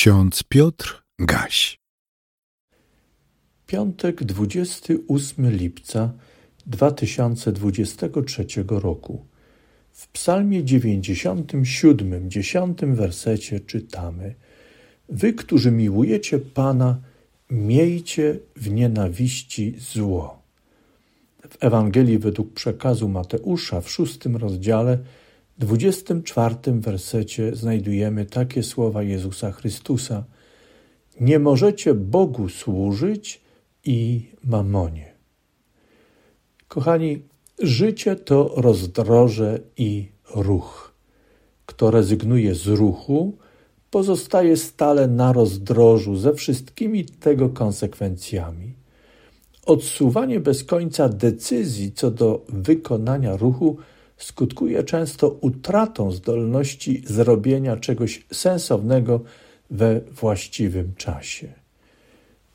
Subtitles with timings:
[0.00, 1.78] Ksiądz Piotr Gaś.
[3.66, 6.12] Piątek 28 lipca
[6.66, 9.26] 2023 roku.
[9.92, 14.34] W Psalmie 97, 10 wersecie czytamy:
[15.08, 17.00] Wy, którzy miłujecie Pana,
[17.50, 20.42] miejcie w nienawiści zło.
[21.50, 24.98] W Ewangelii według przekazu Mateusza w szóstym rozdziale
[25.60, 30.24] 24 wersecie znajdujemy takie słowa Jezusa Chrystusa:
[31.20, 33.40] Nie możecie Bogu służyć
[33.84, 35.12] i mamonie.
[36.68, 37.22] Kochani,
[37.58, 40.94] życie to rozdroże i ruch.
[41.66, 43.36] Kto rezygnuje z ruchu,
[43.90, 48.74] pozostaje stale na rozdrożu ze wszystkimi tego konsekwencjami.
[49.66, 53.76] Odsuwanie bez końca decyzji co do wykonania ruchu
[54.20, 59.20] skutkuje często utratą zdolności zrobienia czegoś sensownego
[59.70, 61.52] we właściwym czasie.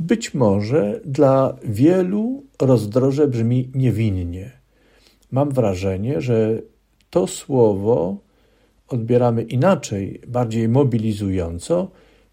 [0.00, 4.50] Być może dla wielu rozdroże brzmi niewinnie.
[5.30, 6.62] Mam wrażenie, że
[7.10, 8.16] to słowo
[8.88, 11.90] odbieramy inaczej, bardziej mobilizująco,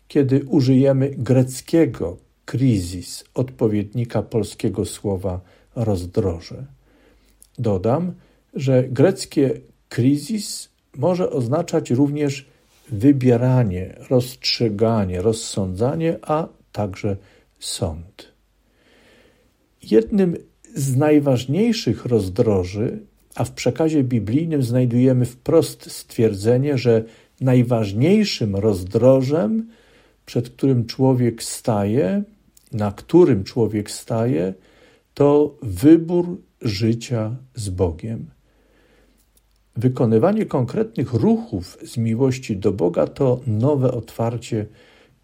[0.07, 5.41] kiedy użyjemy greckiego kryzis, odpowiednika polskiego słowa
[5.75, 6.65] rozdroże.
[7.59, 8.13] Dodam,
[8.53, 12.45] że greckie kryzis może oznaczać również
[12.89, 17.17] wybieranie, rozstrzyganie, rozsądzanie, a także
[17.59, 18.33] sąd.
[19.81, 20.37] Jednym
[20.75, 22.99] z najważniejszych rozdroży,
[23.35, 27.03] a w przekazie biblijnym znajdujemy wprost stwierdzenie, że
[27.41, 29.69] najważniejszym rozdrożem,
[30.25, 32.23] przed którym człowiek staje,
[32.71, 34.53] na którym człowiek staje,
[35.13, 38.38] to wybór życia z Bogiem.
[39.77, 44.65] Wykonywanie konkretnych ruchów z miłości do Boga to nowe otwarcie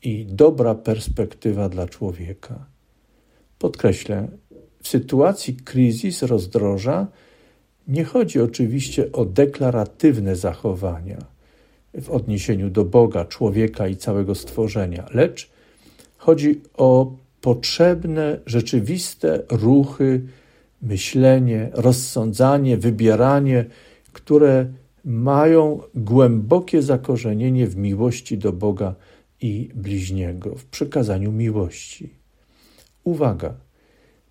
[0.04, 2.66] i dobra perspektywa dla człowieka.
[3.60, 4.28] Podkreślę,
[4.82, 7.08] w sytuacji kryzys rozdroża
[7.88, 11.18] nie chodzi oczywiście o deklaratywne zachowania
[12.02, 15.50] w odniesieniu do Boga, człowieka i całego stworzenia, lecz
[16.18, 20.22] chodzi o potrzebne, rzeczywiste ruchy,
[20.82, 23.66] myślenie, rozsądzanie, wybieranie
[24.16, 24.74] które
[25.06, 28.96] mają głębokie zakorzenienie w miłości do Boga
[29.42, 32.10] i bliźniego, w przykazaniu miłości.
[33.04, 33.54] Uwaga!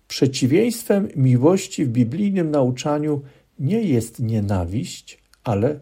[0.07, 3.21] Przeciwieństwem miłości w biblijnym nauczaniu
[3.59, 5.79] nie jest nienawiść, ale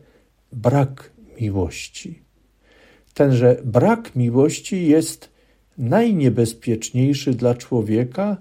[0.52, 1.12] brak
[1.42, 2.19] miłości.
[3.13, 5.30] Tenże brak miłości jest
[5.78, 8.38] najniebezpieczniejszy dla człowieka,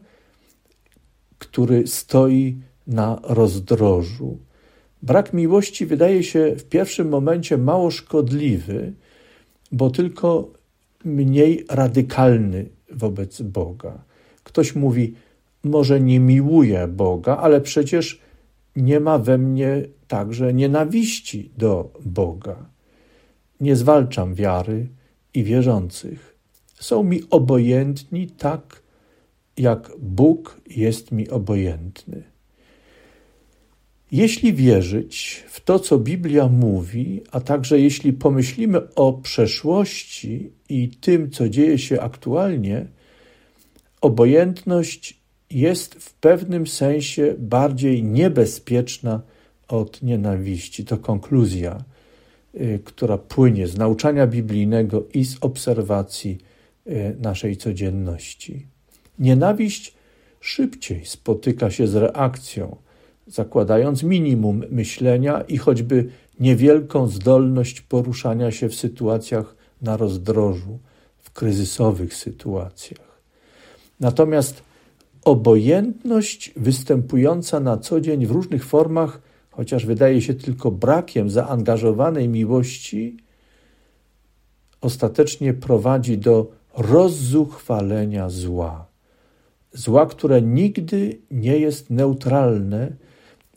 [1.38, 2.56] który stoi
[2.86, 4.38] na rozdrożu,
[5.02, 8.92] Brak miłości wydaje się w pierwszym momencie mało szkodliwy,
[9.72, 10.48] bo tylko
[11.04, 14.04] mniej radykalny wobec Boga.
[14.44, 15.14] Ktoś mówi,
[15.64, 18.20] może nie miłuję Boga, ale przecież
[18.76, 22.56] nie ma we mnie także nienawiści do Boga.
[23.60, 24.88] Nie zwalczam wiary
[25.34, 26.38] i wierzących.
[26.74, 28.82] Są mi obojętni tak,
[29.56, 32.31] jak Bóg jest mi obojętny.
[34.12, 41.30] Jeśli wierzyć w to, co Biblia mówi, a także jeśli pomyślimy o przeszłości i tym,
[41.30, 42.86] co dzieje się aktualnie,
[44.00, 45.20] obojętność
[45.50, 49.22] jest w pewnym sensie bardziej niebezpieczna
[49.68, 50.84] od nienawiści.
[50.84, 51.84] To konkluzja,
[52.54, 56.38] y, która płynie z nauczania biblijnego i z obserwacji
[56.86, 58.66] y, naszej codzienności.
[59.18, 59.94] Nienawiść
[60.40, 62.76] szybciej spotyka się z reakcją
[63.34, 66.08] zakładając minimum myślenia i choćby
[66.40, 70.78] niewielką zdolność poruszania się w sytuacjach na rozdrożu,
[71.18, 73.22] w kryzysowych sytuacjach.
[74.00, 74.62] Natomiast
[75.24, 79.20] obojętność występująca na co dzień w różnych formach,
[79.50, 83.16] chociaż wydaje się tylko brakiem zaangażowanej miłości,
[84.80, 88.86] ostatecznie prowadzi do rozzuchwalenia zła.
[89.72, 92.92] Zła, które nigdy nie jest neutralne,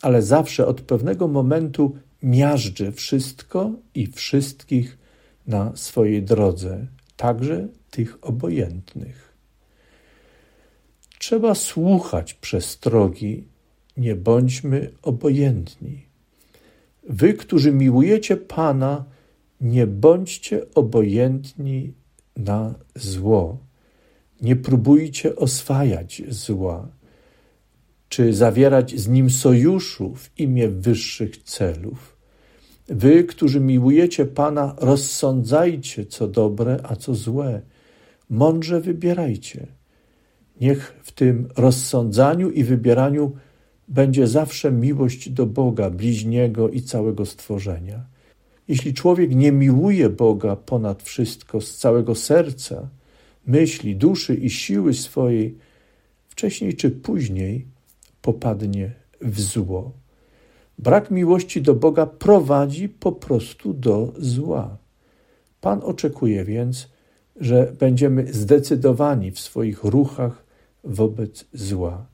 [0.05, 4.97] ale zawsze od pewnego momentu miażdży wszystko i wszystkich
[5.47, 6.87] na swojej drodze,
[7.17, 9.33] także tych obojętnych.
[11.19, 13.47] Trzeba słuchać przestrogi,
[13.97, 16.05] nie bądźmy obojętni.
[17.09, 19.05] Wy, którzy miłujecie Pana,
[19.61, 21.93] nie bądźcie obojętni
[22.37, 23.57] na zło.
[24.41, 26.87] Nie próbujcie oswajać zła
[28.15, 32.17] czy zawierać z nim sojuszu w imię wyższych celów.
[32.87, 37.61] Wy, którzy miłujecie Pana, rozsądzajcie, co dobre, a co złe.
[38.29, 39.67] Mądrze wybierajcie.
[40.61, 43.31] Niech w tym rozsądzaniu i wybieraniu
[43.87, 48.05] będzie zawsze miłość do Boga, bliźniego i całego stworzenia.
[48.67, 52.89] Jeśli człowiek nie miłuje Boga ponad wszystko, z całego serca,
[53.47, 55.57] myśli, duszy i siły swojej,
[56.29, 57.74] wcześniej czy później
[58.25, 58.91] popadnie
[59.21, 59.91] w zło.
[60.79, 64.77] Brak miłości do Boga prowadzi po prostu do zła.
[65.61, 66.89] Pan oczekuje więc,
[67.35, 70.45] że będziemy zdecydowani w swoich ruchach
[70.83, 72.05] wobec zła.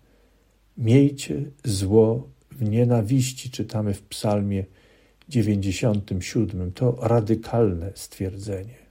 [0.78, 4.66] Miejcie zło w nienawiści, czytamy w Psalmie
[5.30, 6.72] 97.
[6.72, 8.82] To radykalne stwierdzenie.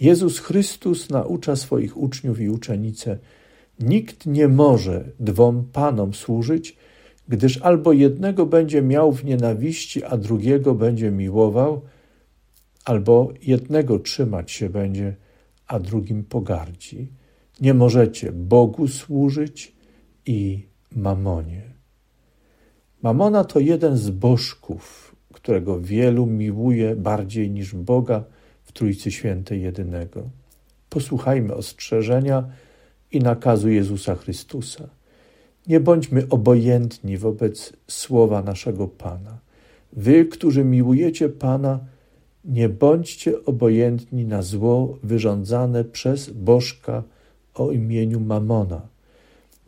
[0.00, 3.18] Jezus Chrystus naucza swoich uczniów i uczenice:
[3.80, 6.76] Nikt nie może dwom panom służyć,
[7.28, 11.80] gdyż albo jednego będzie miał w nienawiści, a drugiego będzie miłował,
[12.84, 15.16] albo jednego trzymać się będzie,
[15.66, 17.08] a drugim pogardzi.
[17.60, 19.76] Nie możecie Bogu służyć
[20.26, 20.66] i
[20.96, 21.62] mamonie.
[23.02, 28.24] Mamona to jeden z bożków, którego wielu miłuje bardziej niż Boga
[28.64, 30.30] w Trójcy Świętej jedynego.
[30.90, 32.44] Posłuchajmy ostrzeżenia
[33.12, 34.88] i nakazu Jezusa Chrystusa.
[35.66, 39.38] Nie bądźmy obojętni wobec słowa naszego Pana.
[39.92, 41.80] Wy, którzy miłujecie Pana,
[42.44, 47.02] nie bądźcie obojętni na zło wyrządzane przez bożka
[47.54, 48.88] o imieniu Mamona.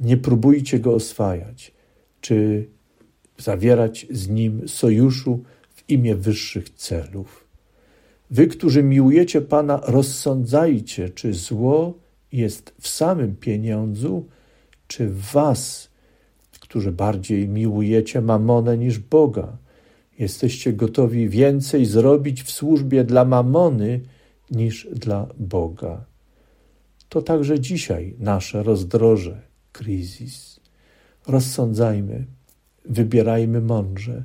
[0.00, 1.72] Nie próbujcie go oswajać,
[2.20, 2.66] czy
[3.38, 5.42] zawierać z nim sojuszu
[5.74, 7.44] w imię wyższych celów.
[8.30, 11.94] Wy, którzy miłujecie Pana, rozsądzajcie, czy zło
[12.32, 14.26] jest w samym pieniądzu,
[14.86, 15.90] czy w was,
[16.60, 19.56] którzy bardziej miłujecie mamonę niż Boga.
[20.18, 24.00] Jesteście gotowi więcej zrobić w służbie dla mamony
[24.50, 26.04] niż dla Boga.
[27.08, 29.42] To także dzisiaj nasze rozdroże,
[29.72, 30.60] kryzys.
[31.28, 32.26] Rozsądzajmy,
[32.84, 34.24] wybierajmy mądrze.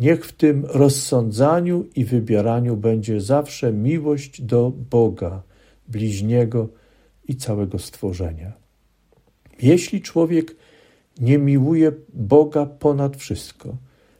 [0.00, 5.42] Niech w tym rozsądzaniu i wybieraniu będzie zawsze miłość do Boga,
[5.88, 6.68] bliźniego
[7.30, 8.52] i całego stworzenia.
[9.62, 10.56] Jeśli człowiek
[11.20, 13.76] nie miłuje Boga ponad wszystko,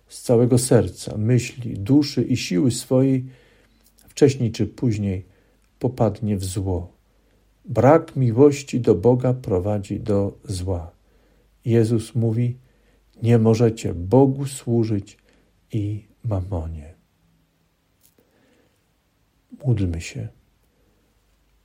[0.09, 3.27] z całego serca, myśli, duszy i siły swojej,
[4.09, 5.25] wcześniej czy później
[5.79, 6.93] popadnie w zło.
[7.65, 10.91] Brak miłości do Boga prowadzi do zła.
[11.65, 12.57] Jezus mówi:
[13.23, 15.19] Nie możecie Bogu służyć
[15.73, 16.95] i mamonie.
[19.65, 20.29] Módlmy się.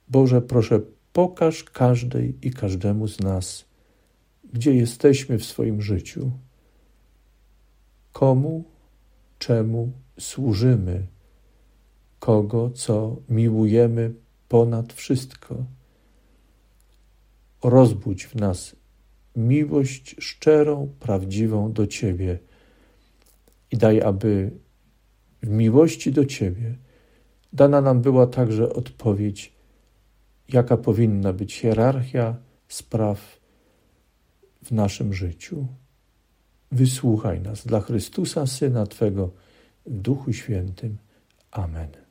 [0.08, 0.80] Boże, proszę,
[1.16, 3.66] pokaż każdej i każdemu z nas,
[4.54, 6.32] gdzie jesteśmy w swoim życiu,
[8.14, 8.64] komu,
[9.40, 11.08] czemu służymy,
[12.20, 14.14] kogo, co miłujemy
[14.50, 15.66] ponad wszystko.
[17.64, 18.76] Rozbudź w nas
[19.36, 22.40] miłość szczerą, prawdziwą do Ciebie
[23.72, 24.52] i daj, aby
[25.44, 26.76] w miłości do Ciebie
[27.54, 29.56] dana nam była także odpowiedź,
[30.50, 32.36] jaka powinna być hierarchia
[32.68, 33.40] spraw
[34.64, 35.68] w naszym życiu.
[36.72, 39.32] Wysłuchaj nas dla Chrystusa, Syna Twego,
[39.86, 40.98] w Duchu Świętym.
[41.52, 42.05] Amen.